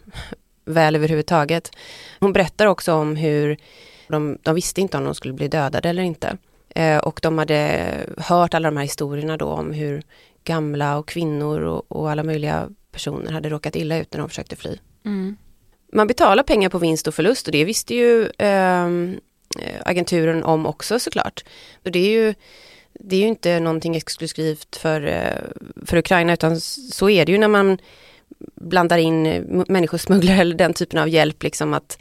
väl 0.64 0.96
överhuvudtaget. 0.96 1.70
Hon 2.20 2.32
berättar 2.32 2.66
också 2.66 2.92
om 2.92 3.16
hur 3.16 3.56
de, 4.08 4.38
de 4.42 4.54
visste 4.54 4.80
inte 4.80 4.96
om 4.96 5.04
de 5.04 5.14
skulle 5.14 5.34
bli 5.34 5.48
dödade 5.48 5.88
eller 5.88 6.02
inte. 6.02 6.36
Eh, 6.74 6.98
och 6.98 7.20
de 7.22 7.38
hade 7.38 7.90
hört 8.16 8.54
alla 8.54 8.70
de 8.70 8.76
här 8.76 8.84
historierna 8.84 9.36
då 9.36 9.46
om 9.46 9.72
hur 9.72 10.02
gamla 10.44 10.98
och 10.98 11.08
kvinnor 11.08 11.60
och, 11.60 11.92
och 11.92 12.10
alla 12.10 12.22
möjliga 12.22 12.68
personer 12.92 13.32
hade 13.32 13.48
råkat 13.48 13.76
illa 13.76 13.98
ut 13.98 14.12
när 14.12 14.20
de 14.20 14.28
försökte 14.28 14.56
fly. 14.56 14.78
Mm. 15.04 15.36
Man 15.92 16.06
betalar 16.06 16.42
pengar 16.42 16.68
på 16.68 16.78
vinst 16.78 17.06
och 17.06 17.14
förlust 17.14 17.46
och 17.46 17.52
det 17.52 17.64
visste 17.64 17.94
ju 17.94 18.30
ehm, 18.38 19.20
eh, 19.58 19.80
agenturen 19.84 20.44
om 20.44 20.66
också 20.66 20.98
såklart. 20.98 21.44
Och 21.84 21.90
det 21.90 21.98
är 21.98 22.10
ju 22.10 22.34
det 22.92 23.16
är 23.16 23.20
ju 23.20 23.26
inte 23.26 23.60
någonting 23.60 23.96
exklusivt 23.96 24.76
för, 24.76 25.06
eh, 25.06 25.42
för 25.86 25.96
Ukraina 25.96 26.32
utan 26.32 26.60
så 26.60 27.10
är 27.10 27.26
det 27.26 27.32
ju 27.32 27.38
när 27.38 27.48
man 27.48 27.78
blandar 28.60 28.98
in 28.98 29.26
eh, 29.26 29.42
människosmugglare 29.68 30.40
eller 30.40 30.54
den 30.54 30.74
typen 30.74 30.98
av 30.98 31.08
hjälp. 31.08 31.42
Liksom 31.42 31.74
att, 31.74 31.98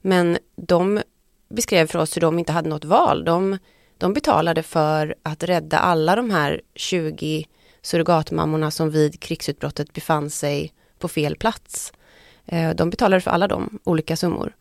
men 0.00 0.38
de 0.56 1.02
beskrev 1.48 1.86
för 1.86 1.98
oss 1.98 2.16
hur 2.16 2.20
de 2.20 2.38
inte 2.38 2.52
hade 2.52 2.68
något 2.68 2.84
val. 2.84 3.24
De, 3.24 3.58
de 3.98 4.12
betalade 4.12 4.62
för 4.62 5.14
att 5.22 5.42
rädda 5.42 5.78
alla 5.78 6.16
de 6.16 6.30
här 6.30 6.60
20 6.74 7.46
surrogatmammorna 7.82 8.70
som 8.70 8.90
vid 8.90 9.20
krigsutbrottet 9.20 9.92
befann 9.92 10.30
sig 10.30 10.72
på 10.98 11.08
fel 11.08 11.36
plats. 11.36 11.92
Eh, 12.46 12.70
de 12.70 12.90
betalade 12.90 13.20
för 13.20 13.30
alla 13.30 13.48
de 13.48 13.78
olika 13.84 14.16
summor. 14.16 14.56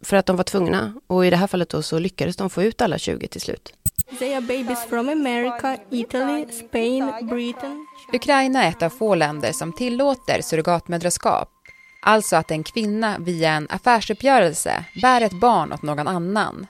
För 0.00 0.16
att 0.16 0.26
de 0.26 0.36
var 0.36 0.44
tvungna. 0.44 1.00
Och 1.06 1.26
i 1.26 1.30
det 1.30 1.36
här 1.36 1.46
fallet 1.46 1.68
då 1.68 1.82
så 1.82 1.98
lyckades 1.98 2.36
de 2.36 2.50
få 2.50 2.62
ut 2.62 2.80
alla 2.80 2.98
20 2.98 3.28
till 3.28 3.40
slut. 3.40 3.72
They 4.18 4.34
are 4.34 4.40
babies 4.40 4.84
from 4.84 5.08
America, 5.08 5.78
Italy, 5.90 6.46
Spain, 6.52 7.12
Britain. 7.28 7.87
Ukraina 8.12 8.64
är 8.64 8.68
ett 8.68 8.82
av 8.82 8.90
få 8.90 9.14
länder 9.14 9.52
som 9.52 9.72
tillåter 9.72 10.40
surrogatmödraskap. 10.42 11.50
Alltså 12.02 12.36
att 12.36 12.50
en 12.50 12.64
kvinna 12.64 13.16
via 13.18 13.50
en 13.50 13.66
affärsuppgörelse 13.70 14.84
bär 15.02 15.20
ett 15.20 15.40
barn 15.40 15.72
åt 15.72 15.82
någon 15.82 16.08
annan. 16.08 16.66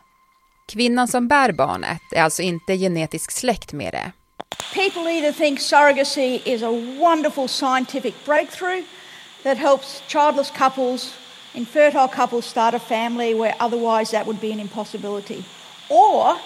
Kvinnan 0.69 1.09
som 1.09 1.29
bär 1.29 1.53
barnet 1.53 2.03
är 2.13 2.23
alltså 2.23 2.43
inte 2.43 2.77
genetisk 2.77 3.31
släkt 3.31 3.73
med 3.73 3.93
det. 3.93 4.13
People 4.75 5.13
either 5.13 5.33
think 5.33 5.61
surrogacy 5.61 6.41
is 6.45 6.63
a 6.63 6.71
wonderful 7.01 7.49
scientific 7.49 8.15
breakthrough 8.25 8.83
that 9.43 9.59
helps 9.59 10.03
childless 10.07 10.51
couples 10.51 11.15
Infertile 11.55 12.09
couples 12.09 12.47
start 12.47 12.75
a 12.75 12.79
family 12.79 13.35
where 13.35 13.55
otherwise 13.59 14.11
that 14.13 14.27
would 14.27 14.41
be 14.41 14.53
an 14.53 14.61
impossibility. 14.61 15.45
Or 15.89 16.37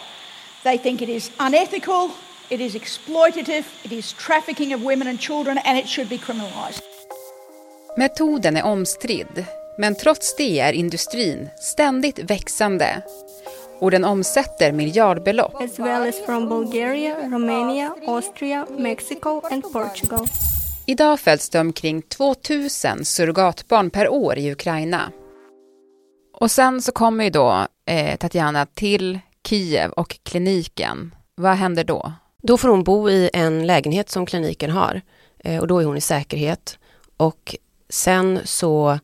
they 0.62 0.78
think 0.78 1.02
it 1.02 1.08
is 1.08 1.30
unethical, 1.38 2.10
it 2.52 2.60
is 2.60 2.74
exploitative, 2.74 3.64
it 3.82 3.92
is 3.92 4.12
trafficking 4.12 4.74
of 4.74 4.80
women 4.82 5.08
and 5.08 5.20
children, 5.20 5.58
and 5.64 5.78
it 5.78 5.88
should 5.88 6.08
be 6.08 6.18
criminalised. 6.18 6.82
Metoden 7.96 8.56
är 8.56 8.62
omstridd, 8.62 9.44
men 9.78 9.94
trots 9.94 10.36
det 10.36 10.60
är 10.60 10.72
industrin 10.72 11.48
ständigt 11.60 12.18
växande 12.18 13.02
och 13.78 13.90
den 13.90 14.04
omsätter 14.04 14.72
miljardbelopp. 14.72 15.62
as 15.62 15.78
well 15.78 16.08
as 16.08 16.26
from 16.26 16.48
Bulgaria, 16.48 17.16
Romania, 17.28 17.94
Austria, 18.06 18.66
Mexico 18.78 19.40
and 19.50 19.62
Portugal. 19.72 20.26
Idag 20.86 21.20
föds 21.20 21.50
det 21.50 21.60
omkring 21.60 22.02
2000 22.02 23.04
surrogatbarn 23.04 23.90
per 23.90 24.08
år 24.08 24.38
i 24.38 24.52
Ukraina. 24.52 25.12
Och 26.32 26.50
sen 26.50 26.82
så 26.82 26.92
kommer 26.92 27.24
ju 27.24 27.30
då 27.30 27.66
eh, 27.86 28.16
Tatjana 28.16 28.66
till 28.66 29.18
Kiev 29.48 29.90
och 29.90 30.18
kliniken. 30.22 31.14
Vad 31.34 31.54
händer 31.54 31.84
då? 31.84 32.12
Då 32.42 32.56
får 32.56 32.68
hon 32.68 32.84
bo 32.84 33.10
i 33.10 33.30
en 33.32 33.66
lägenhet 33.66 34.10
som 34.10 34.26
kliniken 34.26 34.70
har 34.70 35.00
eh, 35.38 35.60
och 35.60 35.66
då 35.66 35.78
är 35.78 35.84
hon 35.84 35.96
i 35.96 36.00
säkerhet. 36.00 36.78
Och 37.16 37.56
sen 37.88 38.40
så 38.44 38.98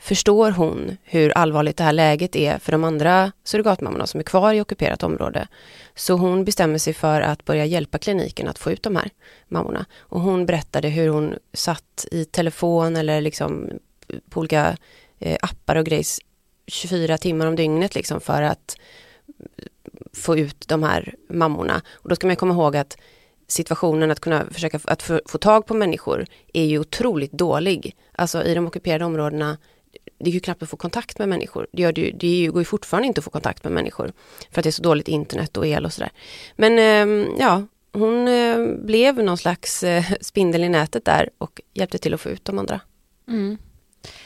förstår 0.00 0.50
hon 0.50 0.96
hur 1.02 1.30
allvarligt 1.30 1.76
det 1.76 1.84
här 1.84 1.92
läget 1.92 2.36
är 2.36 2.58
för 2.58 2.72
de 2.72 2.84
andra 2.84 3.32
surrogatmammorna 3.44 4.06
som 4.06 4.20
är 4.20 4.24
kvar 4.24 4.54
i 4.54 4.60
ockuperat 4.60 5.02
område. 5.02 5.48
Så 5.94 6.14
hon 6.14 6.44
bestämmer 6.44 6.78
sig 6.78 6.94
för 6.94 7.20
att 7.20 7.44
börja 7.44 7.64
hjälpa 7.64 7.98
kliniken 7.98 8.48
att 8.48 8.58
få 8.58 8.70
ut 8.70 8.82
de 8.82 8.96
här 8.96 9.10
mammorna. 9.48 9.86
Och 9.98 10.20
hon 10.20 10.46
berättade 10.46 10.88
hur 10.88 11.08
hon 11.08 11.34
satt 11.52 12.06
i 12.10 12.24
telefon 12.24 12.96
eller 12.96 13.20
liksom 13.20 13.68
eh, 14.08 14.18
på 14.30 14.40
olika 14.40 14.76
eh, 15.18 15.38
appar 15.42 15.76
och 15.76 15.86
grejs 15.86 16.20
24 16.66 17.18
timmar 17.18 17.46
om 17.46 17.56
dygnet 17.56 17.94
liksom 17.94 18.20
för 18.20 18.42
att 18.42 18.76
få 20.12 20.38
ut 20.38 20.68
de 20.68 20.82
här 20.82 21.14
mammorna. 21.28 21.82
Och 21.92 22.08
då 22.08 22.16
ska 22.16 22.26
man 22.26 22.36
komma 22.36 22.54
ihåg 22.54 22.76
att 22.76 22.96
situationen 23.46 24.10
att 24.10 24.20
kunna 24.20 24.44
försöka 24.50 24.80
att 24.84 25.02
få, 25.02 25.20
få 25.26 25.38
tag 25.38 25.66
på 25.66 25.74
människor 25.74 26.26
är 26.52 26.64
ju 26.64 26.78
otroligt 26.78 27.32
dålig. 27.32 27.96
Alltså 28.12 28.44
i 28.44 28.54
de 28.54 28.66
ockuperade 28.66 29.04
områdena, 29.04 29.58
det 30.18 30.30
är 30.30 30.34
ju 30.34 30.40
knappt 30.40 30.62
att 30.62 30.70
få 30.70 30.76
kontakt 30.76 31.18
med 31.18 31.28
människor. 31.28 31.66
Det, 31.72 31.82
gör 31.82 31.92
det, 31.92 32.00
ju, 32.00 32.12
det 32.12 32.46
går 32.46 32.60
ju 32.60 32.64
fortfarande 32.64 33.06
inte 33.06 33.18
att 33.18 33.24
få 33.24 33.30
kontakt 33.30 33.64
med 33.64 33.72
människor. 33.72 34.12
För 34.50 34.60
att 34.60 34.62
det 34.62 34.70
är 34.70 34.72
så 34.72 34.82
dåligt 34.82 35.08
internet 35.08 35.56
och 35.56 35.66
el 35.66 35.84
och 35.84 35.92
sådär. 35.92 36.10
Men 36.56 36.78
ehm, 36.78 37.26
ja, 37.38 37.62
hon 37.92 38.28
ehm, 38.28 38.86
blev 38.86 39.24
någon 39.24 39.38
slags 39.38 39.82
eh, 39.82 40.04
spindel 40.20 40.64
i 40.64 40.68
nätet 40.68 41.04
där 41.04 41.30
och 41.38 41.60
hjälpte 41.74 41.98
till 41.98 42.14
att 42.14 42.20
få 42.20 42.28
ut 42.28 42.44
de 42.44 42.58
andra. 42.58 42.80
Mm. 43.28 43.58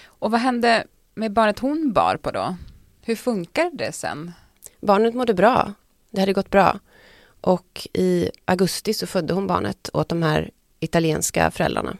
Och 0.05 0.31
vad 0.31 0.41
hände 0.41 0.85
med 1.15 1.33
barnet 1.33 1.59
hon 1.59 1.93
bar 1.93 2.17
på 2.17 2.31
då? 2.31 2.57
Hur 3.03 3.17
funkar 3.17 3.71
det 3.73 3.93
sen? 3.93 4.33
Barnet 4.85 5.15
mådde 5.15 5.35
bra. 5.35 5.73
Det 6.11 6.21
hade 6.21 6.33
gått 6.33 6.51
bra. 6.51 6.79
Och 7.41 7.89
i 7.93 8.31
augusti 8.45 8.95
så 8.95 9.07
födde 9.07 9.35
hon 9.35 9.47
barnet 9.47 9.91
åt 9.93 10.09
de 10.09 10.23
här 10.23 10.51
italienska 10.81 11.51
föräldrarna. 11.51 11.97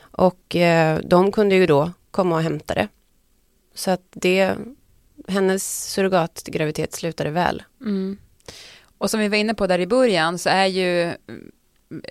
Och 0.00 0.56
eh, 0.56 0.98
de 1.04 1.32
kunde 1.32 1.54
ju 1.54 1.66
då 1.66 1.92
komma 2.10 2.36
och 2.36 2.42
hämta 2.42 2.74
det. 2.74 2.88
Så 3.74 3.90
att 3.90 4.02
det, 4.10 4.54
hennes 5.28 5.92
surrogatgraviditet 5.92 6.92
slutade 6.92 7.30
väl. 7.30 7.62
Mm. 7.80 8.18
Och 8.98 9.10
som 9.10 9.20
vi 9.20 9.28
var 9.28 9.36
inne 9.36 9.54
på 9.54 9.66
där 9.66 9.78
i 9.78 9.86
början 9.86 10.38
så 10.38 10.48
är 10.48 10.66
ju 10.66 11.02
mm, 11.02 11.50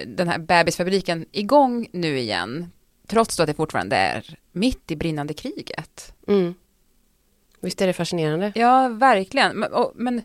den 0.08 0.28
här 0.28 0.38
bebisfabriken 0.38 1.26
igång 1.32 1.88
nu 1.92 2.20
igen. 2.20 2.72
Trots 3.08 3.38
då 3.38 3.44
att 3.44 3.48
det 3.48 3.54
fortfarande 3.54 3.96
är 3.96 4.38
mitt 4.52 4.92
i 4.92 4.96
brinnande 4.96 5.34
kriget. 5.34 6.14
Mm. 6.28 6.54
Visst 7.64 7.82
är 7.82 7.88
det 7.88 7.94
fascinerande? 7.94 8.52
Ja, 8.56 8.88
verkligen. 8.88 9.60
Men, 9.60 9.74
och, 9.74 9.92
men 9.96 10.22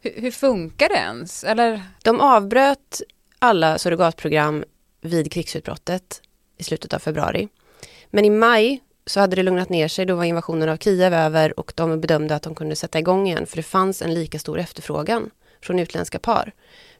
hur, 0.00 0.20
hur, 0.20 0.30
funkar 0.30 0.88
det 0.88 0.94
ens? 0.94 1.44
Eller? 1.44 1.82
De 2.02 2.20
avbröt 2.20 3.02
alla 3.38 3.78
surrogatprogram 3.78 4.64
vid 5.00 5.32
krigsutbrottet 5.32 6.22
i 6.58 6.64
slutet 6.64 6.94
av 6.94 6.98
februari. 6.98 7.48
Men 8.10 8.24
i 8.24 8.30
maj 8.30 8.82
så 9.06 9.20
hade 9.20 9.36
det 9.36 9.42
lugnat 9.42 9.68
ner 9.68 9.88
sig, 9.88 10.06
då 10.06 10.14
var 10.14 10.24
invasionen 10.24 10.68
av 10.68 10.76
Kiev 10.76 11.14
över 11.14 11.60
och 11.60 11.72
de 11.74 12.00
bedömde 12.00 12.34
att 12.34 12.42
de 12.42 12.54
kunde 12.54 12.76
sätta 12.76 12.98
igång 12.98 13.26
igen 13.26 13.46
för 13.46 13.56
det 13.56 13.62
fanns 13.62 14.02
en 14.02 14.14
lika 14.14 14.38
stor 14.38 14.58
efterfrågan 14.58 15.30
från 15.62 15.78
utländska 15.78 16.18
par. 16.18 16.52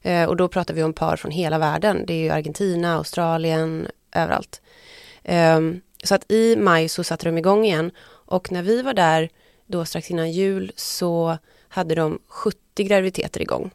Eh, 0.03 0.25
och 0.25 0.37
då 0.37 0.49
pratar 0.49 0.75
vi 0.75 0.83
om 0.83 0.93
par 0.93 1.17
från 1.17 1.31
hela 1.31 1.59
världen, 1.59 2.07
det 2.07 2.15
är 2.15 2.23
ju 2.23 2.31
Argentina, 2.31 2.95
Australien, 2.95 3.89
överallt. 4.13 4.61
Eh, 5.23 5.61
så 6.03 6.15
att 6.15 6.33
i 6.33 6.57
maj 6.57 6.89
så 6.89 7.05
satte 7.05 7.27
de 7.27 7.39
igång 7.39 7.65
igen 7.65 7.91
och 8.27 8.53
när 8.53 8.63
vi 8.63 8.83
var 8.83 8.95
där 8.95 9.31
då 9.67 9.85
strax 9.85 10.11
innan 10.11 10.33
jul 10.33 10.73
så 10.77 11.39
hade 11.69 11.95
de 11.95 12.19
70 12.27 12.85
graviditeter 12.85 13.43
igång. 13.43 13.71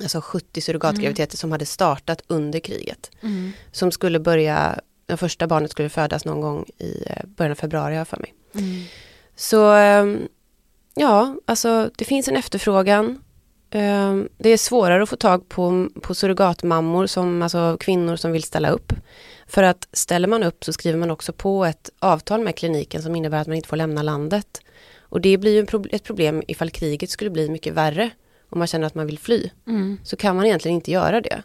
Alltså 0.00 0.20
70 0.20 0.60
surrogatgraviditeter 0.60 1.34
mm. 1.34 1.38
som 1.38 1.52
hade 1.52 1.66
startat 1.66 2.22
under 2.26 2.60
kriget. 2.60 3.10
Mm. 3.20 3.52
Som 3.72 3.92
skulle 3.92 4.18
börja, 4.18 4.80
det 5.06 5.16
första 5.16 5.46
barnet 5.46 5.70
skulle 5.70 5.88
födas 5.88 6.24
någon 6.24 6.40
gång 6.40 6.64
i 6.78 7.04
eh, 7.06 7.26
början 7.26 7.50
av 7.50 7.56
februari 7.56 8.04
för 8.04 8.16
mig. 8.16 8.34
Mm. 8.54 8.84
Så 9.36 9.72
ehm, 9.72 10.28
ja, 10.94 11.36
alltså 11.44 11.90
det 11.96 12.04
finns 12.04 12.28
en 12.28 12.36
efterfrågan. 12.36 13.22
Ehm, 13.70 14.28
det 14.38 14.48
är 14.48 14.56
svårare 14.56 15.02
att 15.02 15.08
få 15.08 15.16
tag 15.16 15.48
på, 15.48 15.88
på 16.02 16.14
surrogatmammor, 16.14 17.06
som, 17.06 17.42
alltså 17.42 17.76
kvinnor 17.80 18.16
som 18.16 18.32
vill 18.32 18.42
ställa 18.42 18.70
upp. 18.70 18.92
För 19.46 19.62
att 19.62 19.88
ställer 19.92 20.28
man 20.28 20.42
upp 20.42 20.64
så 20.64 20.72
skriver 20.72 20.98
man 20.98 21.10
också 21.10 21.32
på 21.32 21.64
ett 21.64 21.90
avtal 21.98 22.40
med 22.40 22.56
kliniken 22.56 23.02
som 23.02 23.16
innebär 23.16 23.40
att 23.40 23.46
man 23.46 23.56
inte 23.56 23.68
får 23.68 23.76
lämna 23.76 24.02
landet. 24.02 24.60
Och 24.98 25.20
det 25.20 25.38
blir 25.38 25.52
ju 25.52 25.80
ett 25.90 26.04
problem 26.04 26.42
ifall 26.48 26.70
kriget 26.70 27.10
skulle 27.10 27.30
bli 27.30 27.50
mycket 27.50 27.74
värre 27.74 28.10
om 28.50 28.58
man 28.58 28.66
känner 28.66 28.86
att 28.86 28.94
man 28.94 29.06
vill 29.06 29.18
fly. 29.18 29.50
Mm. 29.66 29.98
Så 30.04 30.16
kan 30.16 30.36
man 30.36 30.46
egentligen 30.46 30.74
inte 30.74 30.90
göra 30.90 31.20
det. 31.20 31.42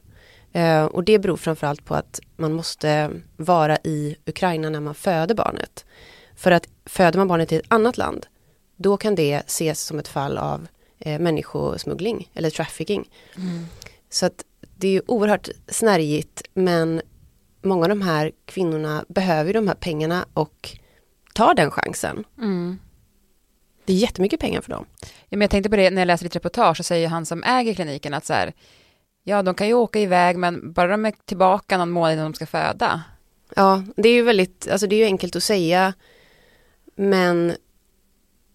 Eh, 0.53 0.85
och 0.85 1.03
det 1.03 1.19
beror 1.19 1.37
framförallt 1.37 1.85
på 1.85 1.95
att 1.95 2.19
man 2.35 2.53
måste 2.53 3.11
vara 3.37 3.77
i 3.83 4.15
Ukraina 4.25 4.69
när 4.69 4.79
man 4.79 4.95
föder 4.95 5.35
barnet. 5.35 5.85
För 6.35 6.51
att 6.51 6.67
föder 6.85 7.17
man 7.17 7.27
barnet 7.27 7.51
i 7.51 7.55
ett 7.55 7.65
annat 7.67 7.97
land, 7.97 8.25
då 8.75 8.97
kan 8.97 9.15
det 9.15 9.33
ses 9.33 9.81
som 9.81 9.99
ett 9.99 10.07
fall 10.07 10.37
av 10.37 10.67
eh, 11.01 11.19
människosmuggling 11.19 12.29
eller 12.33 12.49
trafficking. 12.49 13.09
Mm. 13.37 13.65
Så 14.09 14.25
att 14.25 14.45
det 14.75 14.87
är 14.87 15.11
oerhört 15.11 15.49
snärjigt 15.67 16.43
men 16.53 17.01
många 17.61 17.83
av 17.83 17.89
de 17.89 18.01
här 18.01 18.31
kvinnorna 18.45 19.05
behöver 19.07 19.53
de 19.53 19.67
här 19.67 19.75
pengarna 19.75 20.25
och 20.33 20.77
tar 21.33 21.53
den 21.53 21.71
chansen. 21.71 22.23
Mm. 22.37 22.79
Det 23.85 23.93
är 23.93 23.97
jättemycket 23.97 24.39
pengar 24.39 24.61
för 24.61 24.69
dem. 24.71 24.85
Ja, 25.01 25.07
men 25.29 25.41
jag 25.41 25.49
tänkte 25.49 25.69
på 25.69 25.75
det 25.75 25.89
när 25.89 26.01
jag 26.01 26.07
läste 26.07 26.25
ditt 26.25 26.35
reportage 26.35 26.77
så 26.77 26.83
säger 26.83 27.07
han 27.07 27.25
som 27.25 27.43
äger 27.43 27.73
kliniken 27.73 28.13
att 28.13 28.25
så 28.25 28.33
här, 28.33 28.53
ja 29.23 29.43
de 29.43 29.55
kan 29.55 29.67
ju 29.67 29.73
åka 29.73 29.99
iväg 29.99 30.37
men 30.37 30.73
bara 30.73 30.87
de 30.87 31.05
är 31.05 31.13
tillbaka 31.25 31.77
någon 31.77 31.91
månad 31.91 32.13
innan 32.13 32.31
de 32.31 32.33
ska 32.33 32.45
föda. 32.45 33.03
Ja, 33.55 33.83
det 33.95 34.09
är 34.09 34.13
ju 34.13 34.21
väldigt, 34.21 34.67
alltså 34.71 34.87
det 34.87 34.95
är 34.95 34.97
ju 34.97 35.05
enkelt 35.05 35.35
att 35.35 35.43
säga 35.43 35.93
men 36.95 37.55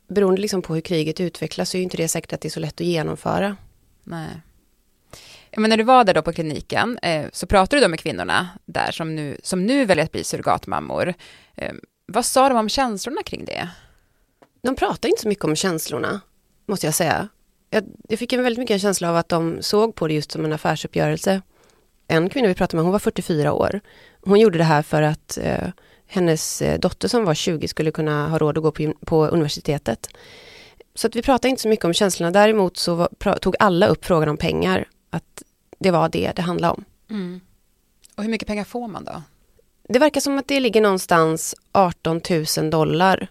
beroende 0.09 0.41
liksom 0.41 0.63
på 0.63 0.75
hur 0.75 0.81
kriget 0.81 1.21
utvecklas 1.21 1.71
så 1.71 1.77
är 1.77 1.79
ju 1.79 1.85
inte 1.85 1.97
det 1.97 2.09
säkert 2.09 2.33
att 2.33 2.41
det 2.41 2.49
är 2.49 2.51
så 2.51 2.61
lätt 2.61 2.81
att 2.81 2.87
genomföra. 2.87 3.57
Nej. 4.05 4.29
Men 5.57 5.71
när 5.71 5.77
du 5.77 5.85
var 5.85 6.05
där 6.05 6.15
då 6.15 6.23
på 6.23 6.33
kliniken 6.33 6.99
eh, 7.03 7.27
så 7.33 7.47
pratade 7.47 7.81
du 7.81 7.85
då 7.85 7.89
med 7.89 8.01
kvinnorna 8.01 8.49
där 8.65 8.91
som 8.91 9.15
nu, 9.15 9.39
som 9.43 9.67
nu 9.67 9.85
väljer 9.85 10.05
att 10.05 10.13
bli 10.13 10.25
surrogatmammor. 10.25 11.15
Eh, 11.55 11.75
vad 12.07 12.25
sa 12.25 12.49
de 12.49 12.59
om 12.59 12.69
känslorna 12.69 13.23
kring 13.23 13.45
det? 13.45 13.69
De 14.63 14.77
pratar 14.77 15.09
inte 15.09 15.23
så 15.23 15.29
mycket 15.29 15.45
om 15.45 15.57
känslorna, 15.57 16.21
måste 16.67 16.87
jag 16.87 16.95
säga. 16.95 17.29
Jag, 17.71 17.85
jag 18.09 18.19
fick 18.19 18.33
en 18.33 18.43
väldigt 18.43 18.59
mycket 18.59 18.75
en 18.75 18.81
känsla 18.81 19.11
av 19.11 19.17
att 19.17 19.29
de 19.29 19.63
såg 19.63 19.95
på 19.95 20.09
det 20.09 20.15
just 20.15 20.33
som 20.33 20.45
en 20.45 20.53
affärsuppgörelse. 20.53 21.43
En 22.09 22.29
kvinna 22.29 22.49
vi 22.49 22.55
pratade 22.55 22.77
med, 22.77 22.85
hon 22.85 22.93
var 22.93 22.99
44 22.99 23.53
år. 23.53 23.81
Hon 24.21 24.41
gjorde 24.41 24.59
det 24.59 24.65
här 24.65 24.83
för 24.83 25.03
att 25.03 25.39
eh, 25.43 25.69
hennes 26.07 26.63
eh, 26.63 26.79
dotter 26.79 27.09
som 27.09 27.25
var 27.25 27.35
20 27.35 27.69
skulle 27.69 27.91
kunna 27.91 28.29
ha 28.29 28.39
råd 28.39 28.59
att 28.59 28.63
gå 28.63 28.71
på, 28.71 28.93
på 29.07 29.27
universitetet. 29.27 30.09
Så 30.95 31.07
att 31.07 31.17
vi 31.17 31.23
pratade 31.23 31.49
inte 31.49 31.63
så 31.63 31.69
mycket 31.69 31.85
om 31.85 31.93
känslorna. 31.93 32.31
Däremot 32.31 32.77
så 32.77 32.95
var, 32.95 33.39
tog 33.39 33.57
alla 33.59 33.87
upp 33.87 34.05
frågan 34.05 34.29
om 34.29 34.37
pengar. 34.37 34.89
Att 35.11 35.43
det 35.79 35.91
var 35.91 36.09
det 36.09 36.33
det 36.37 36.43
handlade 36.43 36.75
om. 36.75 36.85
Mm. 37.11 37.41
Och 38.17 38.23
hur 38.23 38.31
mycket 38.31 38.49
pengar 38.49 38.65
får 38.65 38.89
man 38.89 39.05
då? 39.05 39.23
Det 39.89 39.99
verkar 39.99 40.21
som 40.21 40.39
att 40.39 40.49
det 40.49 40.61
ligger 40.61 40.81
någonstans 40.81 41.55
18 41.73 42.21
000 42.59 42.71
dollar 42.71 43.29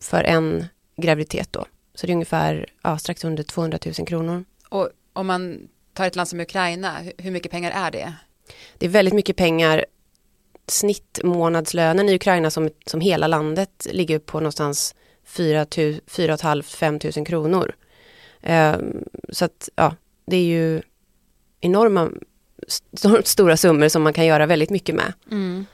för 0.00 0.24
en 0.24 0.64
graviditet 0.96 1.52
då. 1.52 1.66
Så 1.94 2.06
det 2.06 2.10
är 2.10 2.14
ungefär 2.14 2.66
ja, 2.82 2.98
strax 2.98 3.24
under 3.24 3.42
200 3.42 3.78
000 3.98 4.06
kronor. 4.06 4.44
Och 4.68 4.90
om 5.12 5.26
man 5.26 5.68
tar 5.92 6.06
ett 6.06 6.16
land 6.16 6.28
som 6.28 6.40
Ukraina, 6.40 6.96
hur 7.18 7.30
mycket 7.30 7.50
pengar 7.50 7.70
är 7.70 7.90
det? 7.90 8.14
Det 8.78 8.86
är 8.86 8.90
väldigt 8.90 9.14
mycket 9.14 9.36
pengar. 9.36 9.84
Snittmånadslönen 10.72 12.08
i 12.08 12.14
Ukraina 12.14 12.50
som, 12.50 12.70
som 12.86 13.00
hela 13.00 13.26
landet 13.26 13.86
ligger 13.90 14.18
på 14.18 14.40
någonstans 14.40 14.94
4 15.24 15.66
500 16.62 17.10
000 17.16 17.26
kronor. 17.26 17.74
Um, 18.42 19.04
så 19.28 19.44
att 19.44 19.68
ja, 19.74 19.96
det 20.26 20.36
är 20.36 20.44
ju 20.44 20.82
enorma 21.60 22.10
st 22.66 23.22
stora 23.24 23.56
summor 23.56 23.88
som 23.88 24.02
man 24.02 24.12
kan 24.12 24.26
göra 24.26 24.46
väldigt 24.46 24.70
mycket 24.70 24.94
med. 24.94 25.12
Mm. 25.30 25.66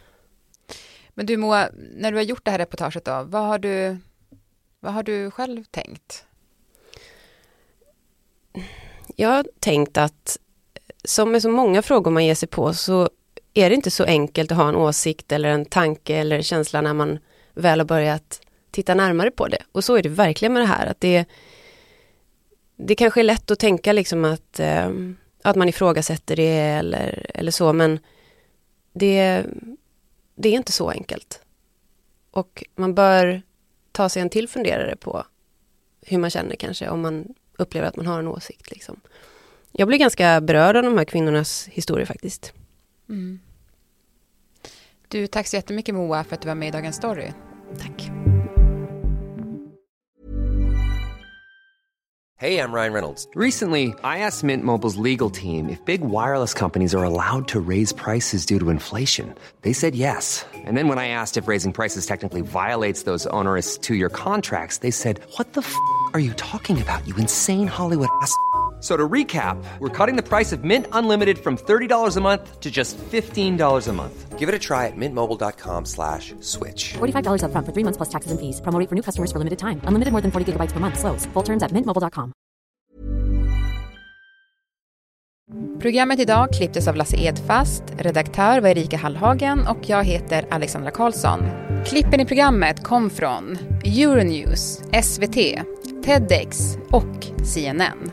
Men 1.11 1.26
du 1.26 1.37
Moa, 1.37 1.69
när 1.97 2.12
du 2.12 2.17
har 2.17 2.25
gjort 2.25 2.45
det 2.45 2.50
här 2.50 2.59
reportaget 2.59 3.05
då, 3.05 3.23
vad 3.26 3.43
har 3.43 3.59
du, 3.59 3.97
vad 4.81 4.93
har 4.93 5.02
du 5.02 5.31
själv 5.31 5.64
tänkt? 5.64 6.25
Jag 9.17 9.28
har 9.28 9.47
tänkt 9.61 9.97
att 9.97 10.38
som 11.05 11.33
med 11.33 11.43
så 11.43 11.50
många 11.50 11.83
frågor 11.83 12.11
man 12.11 12.26
ger 12.26 12.35
sig 12.35 12.49
på 12.49 12.75
så 12.75 13.11
är 13.59 13.71
det 13.71 13.75
inte 13.75 13.91
så 13.91 14.05
enkelt 14.05 14.53
att 14.53 14.59
ha 14.59 14.69
en 14.69 14.77
åsikt 14.77 15.33
eller 15.33 15.49
en 15.49 15.65
tanke 15.65 16.17
eller 16.17 16.43
känsla 16.43 16.81
när 16.81 16.95
man 16.95 17.19
väl 17.55 17.81
har 17.81 17.85
börjat 17.85 18.41
titta 18.71 18.95
närmare 18.95 19.31
på 19.31 19.49
det. 19.49 19.62
Och 19.73 19.85
så 19.85 19.97
är 19.97 20.03
det 20.03 20.09
verkligen 20.09 20.53
med 20.53 20.62
det 20.62 20.67
här, 20.67 20.87
att 20.87 21.00
det, 21.00 21.25
det 22.77 22.95
kanske 22.95 23.21
är 23.21 23.25
lätt 23.25 23.50
att 23.50 23.59
tänka 23.59 23.93
liksom 23.93 24.25
att, 24.25 24.61
eh, 24.61 24.91
att 25.43 25.57
man 25.57 25.69
ifrågasätter 25.69 26.37
det 26.37 26.57
eller, 26.59 27.31
eller 27.35 27.50
så, 27.50 27.73
men 27.73 27.99
det, 28.93 29.45
det 30.35 30.49
är 30.49 30.53
inte 30.53 30.73
så 30.73 30.91
enkelt. 30.91 31.41
Och 32.31 32.65
man 32.77 32.95
bör 32.95 33.43
ta 33.93 34.09
sig 34.09 34.23
en 34.23 34.31
till 34.31 34.49
funderare 34.49 34.97
på 34.97 35.25
hur 36.07 36.19
man 36.19 36.31
känner 36.31 36.57
kanske, 36.57 36.88
om 36.88 37.00
man 37.00 37.35
upplever 37.59 37.88
att 37.88 37.97
man 37.97 38.07
har 38.07 38.19
en 38.19 38.29
åsikt. 38.29 38.71
Liksom. 38.71 39.00
Jag 39.73 39.88
blir 39.88 39.99
ganska 39.99 40.41
berörd 40.41 40.77
av 40.77 40.83
de 40.83 40.99
här 40.99 41.05
kvinnornas 41.05 41.69
historier 41.73 42.07
faktiskt. 42.07 42.53
Mm. 43.09 43.41
Du, 45.11 45.27
tack 45.27 45.47
så 45.47 45.57
jättemycket 45.57 45.95
Moa 45.95 46.25
för 46.25 46.35
att 46.35 46.43
du 46.43 46.49
var 46.49 46.55
med 46.55 46.69
i 46.69 46.71
Dagens 46.71 46.97
Story. 46.97 47.33
Tack. 47.79 48.11
Hey, 52.41 52.59
I'm 52.61 52.73
Ryan 52.73 52.93
Reynolds. 52.93 53.27
Recently, 53.35 53.87
I 54.05 54.19
asked 54.19 54.45
Mint 54.45 54.65
Mobile's 54.65 54.97
legal 55.03 55.31
team 55.31 55.69
if 55.69 55.85
big 55.85 56.00
wireless 56.05 56.55
companies 56.55 56.95
are 56.95 57.05
allowed 57.05 57.49
to 57.49 57.59
raise 57.61 57.95
prices 57.95 58.47
due 58.47 58.61
to 58.61 58.71
inflation. 58.71 59.35
They 59.62 59.73
said 59.73 59.95
yes. 59.95 60.47
And 60.67 60.77
then 60.77 60.88
when 60.88 60.99
I 60.99 61.09
asked 61.09 61.43
if 61.43 61.49
raising 61.49 61.73
prices 61.73 62.07
technically 62.07 62.43
violates 62.43 63.03
those 63.03 63.27
onerous 63.31 63.79
two-year 63.79 64.11
contracts, 64.11 64.79
they 64.79 64.93
said, 64.93 65.21
"What 65.37 65.53
the 65.53 65.62
f*** 65.62 65.75
are 66.15 66.21
you 66.21 66.33
talking 66.35 66.81
about? 66.81 67.07
You 67.09 67.17
insane 67.17 67.67
Hollywood 67.67 68.09
ass." 68.23 68.33
So 68.80 68.97
to 68.97 69.08
recap, 69.08 69.56
we're 69.80 69.88
cutting 69.88 70.16
the 70.16 70.23
price 70.23 70.52
of 70.52 70.62
Mint 70.62 70.87
Unlimited 70.92 71.38
from 71.38 71.56
$30 71.56 72.16
a 72.16 72.20
month 72.20 72.61
to 72.61 72.70
just 72.70 72.97
$15 72.99 73.88
a 73.88 73.92
month. 73.92 74.38
Give 74.38 74.49
it 74.49 74.54
a 74.54 74.58
try 74.58 74.87
at 74.87 74.97
mintmobile.com 74.97 75.85
slash 75.85 76.32
switch. 76.40 76.94
$45 76.99 77.42
up 77.42 77.50
front 77.50 77.66
for 77.66 77.73
three 77.73 77.82
months 77.82 77.97
plus 77.97 78.08
taxes 78.08 78.30
and 78.30 78.38
fees. 78.38 78.61
Promo 78.61 78.88
for 78.88 78.94
new 78.94 79.02
customers 79.02 79.32
for 79.32 79.38
limited 79.38 79.58
time. 79.58 79.80
Unlimited 79.82 80.12
more 80.12 80.20
than 80.20 80.30
40 80.30 80.52
gigabytes 80.52 80.70
per 80.70 80.78
month. 80.78 80.97
Slows. 80.97 81.26
Full 81.32 81.42
terms 81.42 81.64
at 81.64 81.73
mintmobile.com. 81.73 82.32
Programmet 85.80 86.20
idag 86.20 86.52
klipptes 86.52 86.88
av 86.88 86.97
Lasse 86.97 87.16
Edfast, 87.16 87.82
redaktör 87.99 88.61
var 88.61 88.68
Erika 88.68 88.97
Hallhagen 88.97 89.66
och 89.66 89.78
jag 89.88 90.04
heter 90.04 90.47
Alexandra 90.50 90.90
Karlsson. 90.90 91.40
Klippen 91.87 92.20
i 92.20 92.26
programmet 92.26 92.85
kom 92.85 93.11
från 93.11 93.58
Euronews, 93.85 94.82
SVT, 95.02 95.37
TEDx 96.04 96.76
och 96.90 97.26
CNN. 97.44 98.12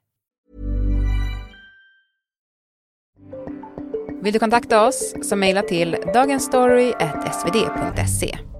Vill 4.21 4.33
du 4.33 4.39
kontakta 4.39 4.87
oss 4.87 5.13
så 5.21 5.35
mejla 5.35 5.61
till 5.61 5.97
dagensstory.svd.se. 6.13 8.50